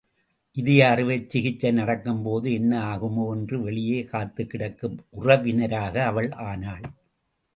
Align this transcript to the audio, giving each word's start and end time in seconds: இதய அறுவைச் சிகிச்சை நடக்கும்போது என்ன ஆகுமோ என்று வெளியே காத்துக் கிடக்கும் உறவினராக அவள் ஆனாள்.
இதய 0.57 0.85
அறுவைச் 0.87 1.27
சிகிச்சை 1.27 1.71
நடக்கும்போது 1.71 2.53
என்ன 2.53 2.79
ஆகுமோ 2.93 3.31
என்று 3.31 3.61
வெளியே 3.61 4.03
காத்துக் 4.03 4.49
கிடக்கும் 4.49 4.97
உறவினராக 5.09 6.03
அவள் 6.03 6.31
ஆனாள். 6.31 6.85